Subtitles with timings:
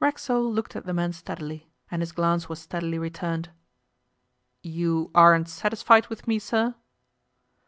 [0.00, 3.50] Racksole looked at the man steadily, and his glance was steadily returned.
[4.60, 6.74] 'You aren't satisfied with me, sir?